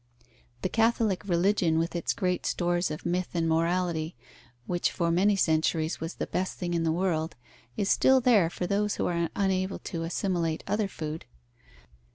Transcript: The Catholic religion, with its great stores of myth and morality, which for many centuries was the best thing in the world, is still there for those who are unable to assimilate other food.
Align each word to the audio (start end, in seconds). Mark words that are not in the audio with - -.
The 0.63 0.67
Catholic 0.67 1.27
religion, 1.29 1.77
with 1.77 1.95
its 1.95 2.13
great 2.15 2.47
stores 2.47 2.89
of 2.89 3.05
myth 3.05 3.27
and 3.35 3.47
morality, 3.47 4.15
which 4.65 4.89
for 4.91 5.11
many 5.11 5.35
centuries 5.35 5.99
was 5.99 6.15
the 6.15 6.25
best 6.25 6.57
thing 6.57 6.73
in 6.73 6.81
the 6.81 6.91
world, 6.91 7.35
is 7.77 7.87
still 7.91 8.19
there 8.19 8.49
for 8.49 8.65
those 8.65 8.95
who 8.95 9.05
are 9.05 9.29
unable 9.35 9.77
to 9.93 10.01
assimilate 10.01 10.63
other 10.65 10.87
food. 10.87 11.25